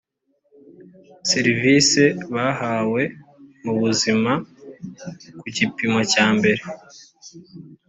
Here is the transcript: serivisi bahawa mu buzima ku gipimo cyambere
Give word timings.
serivisi 1.29 2.03
bahawa 2.33 3.03
mu 3.63 3.73
buzima 3.81 4.31
ku 5.39 5.45
gipimo 5.55 5.99
cyambere 6.11 6.61